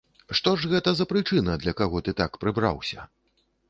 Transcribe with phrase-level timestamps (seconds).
[0.39, 3.11] Што ж гэта за прычына, для каго ты так прыбраўся?